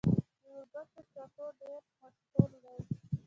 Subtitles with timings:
[0.43, 2.79] د وربشو سټو ډیر مشهور دی.